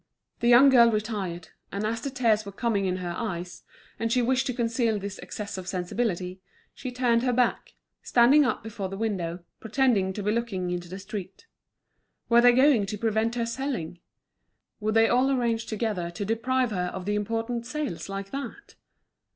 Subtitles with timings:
[0.39, 3.61] The young girl retired, and as the tears were coming in her eyes,
[3.99, 6.41] and she wished to conceal this excess of sensibility,
[6.73, 10.97] she turned her back, standing up before the window, pretending to be looking into the
[10.97, 11.45] street.
[12.29, 13.99] Were they going to prevent her selling?
[14.79, 18.73] Would they all arrange together to deprive her of the important sales, like that?